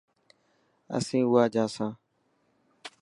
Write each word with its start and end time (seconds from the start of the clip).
اسين 0.95 1.23
اواجا 1.27 1.65
سان. 1.75 1.91